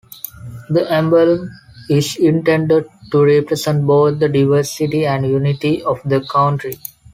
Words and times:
The 0.71 0.91
emblem 0.91 1.51
is 1.87 2.15
intended 2.15 2.89
to 3.11 3.23
represent 3.23 3.85
both 3.85 4.17
the 4.17 4.29
diversity 4.29 5.05
and 5.05 5.27
unity 5.27 5.83
of 5.83 6.01
the 6.03 6.21
country. 6.21 6.79